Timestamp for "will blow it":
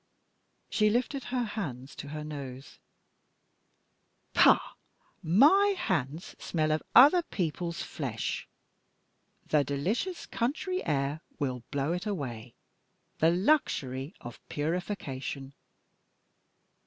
11.37-12.07